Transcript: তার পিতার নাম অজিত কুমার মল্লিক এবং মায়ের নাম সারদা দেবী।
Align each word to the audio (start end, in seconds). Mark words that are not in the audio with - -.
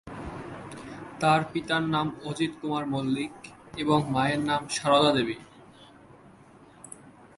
তার 1.19 1.41
পিতার 1.51 1.83
নাম 1.93 2.07
অজিত 2.23 2.51
কুমার 2.59 2.83
মল্লিক 2.85 3.35
এবং 3.77 3.99
মায়ের 4.09 4.41
নাম 4.49 4.61
সারদা 4.69 5.11
দেবী। 5.15 5.37